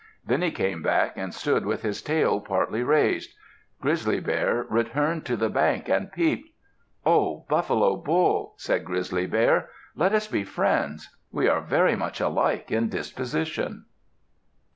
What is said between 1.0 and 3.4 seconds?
and stood with his tail partly raised.